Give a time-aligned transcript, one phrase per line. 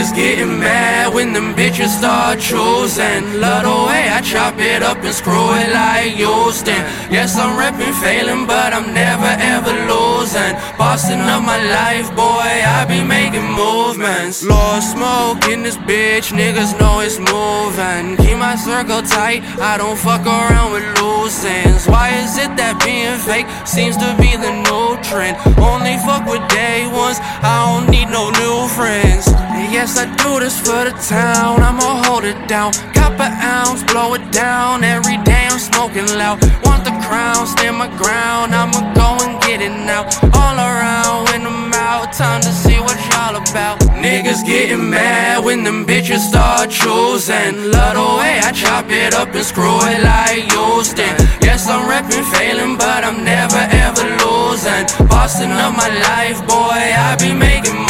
[0.00, 3.38] Niggas getting mad when them bitches start choosing.
[3.38, 6.80] Love the way I chop it up and screw it like Houston.
[7.12, 10.39] Yes, I'm reppin' failing, but I'm never ever losing.
[10.78, 14.44] Bossing up my life, boy, I be making movements.
[14.44, 18.16] Lord smoke in this bitch, niggas know it's moving.
[18.16, 21.86] Keep my circle tight, I don't fuck around with loose ends.
[21.86, 25.36] Why is it that being fake seems to be the new trend?
[25.58, 29.26] Only fuck with day ones, I don't need no new friends.
[29.74, 32.72] Yes, I do this for the town, I'ma hold it down.
[32.94, 34.82] Cop an ounce, blow it down.
[34.82, 36.40] Every day I'm smoking loud.
[36.64, 38.54] Want the crown, stand my ground.
[38.54, 40.04] I'ma go and get it now.
[40.34, 43.80] All around when I'm out, time to see what y'all about.
[43.98, 47.70] Niggas getting mad when them bitches start choosing.
[47.70, 51.14] Love the way I chop it up and screw it like Houston.
[51.42, 54.86] Yes, I'm reppin' failing, but I'm never ever losing.
[55.08, 57.89] Bossing up my life, boy, I be making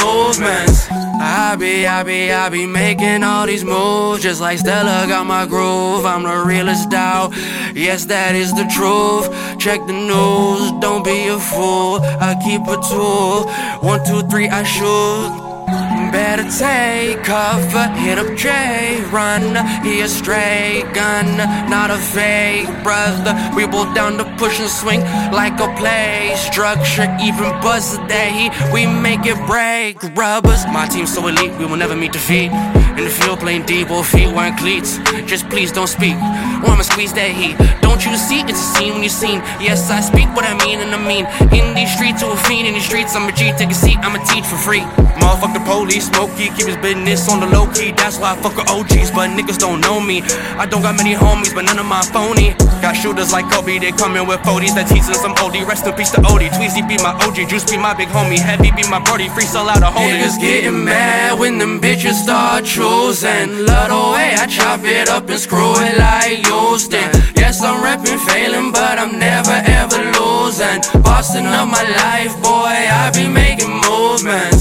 [1.60, 6.06] be, I be, I be making all these moves just like Stella got my groove.
[6.06, 7.32] I'm the realest out.
[7.74, 9.28] Yes, that is the truth.
[9.58, 12.00] Check the news, don't be a fool.
[12.02, 13.44] I keep a tool.
[13.86, 15.89] One, two, three, I shoot.
[16.12, 21.36] Better take cover, hit up Jay, run, he a straight gun,
[21.70, 23.34] not a fake brother.
[23.54, 28.50] We both down to push and swing like a play structure, even buzz the day
[28.72, 30.02] we make it break.
[30.16, 32.50] Rubbers, my team so elite, we will never meet defeat.
[32.98, 34.98] In the field playing D, both feet wearing cleats.
[35.26, 36.16] Just please don't speak,
[36.62, 37.56] or I'ma squeeze that heat.
[37.80, 38.40] Don't you see?
[38.42, 39.38] It's a scene when you seen.
[39.62, 41.24] Yes, I speak what I mean and I mean.
[41.54, 43.98] In these streets, or a fiend in these streets, I'm a G, take a seat,
[44.02, 44.84] I'ma teach for free.
[45.20, 47.90] Motherfuck the police, Smokey, keep his business on the low key.
[47.90, 50.22] That's why I fuck with OGs, but niggas don't know me.
[50.60, 52.54] I don't got many homies, but none of my phony.
[52.80, 55.66] Got shooters like Kobe, they coming with 40s that teasing some oldie.
[55.66, 56.48] Rest in peace to Odie.
[56.48, 58.38] Tweezy be my OG, Juice be my big homie.
[58.38, 60.20] Heavy be my brody, free sell out a holdie.
[60.20, 63.64] Niggas getting mad when them bitches start choosing.
[63.64, 67.08] Love the way I chop it up and screw it like Houston.
[67.36, 70.80] Yes, I'm reppin' failing, but I'm never ever losing.
[71.02, 74.59] Bossing up my life, boy, I be making movements.